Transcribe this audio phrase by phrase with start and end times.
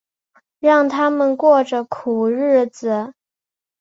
[0.57, 3.13] 让他们过着苦日子